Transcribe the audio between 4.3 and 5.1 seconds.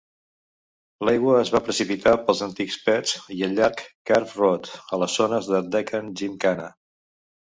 Road, a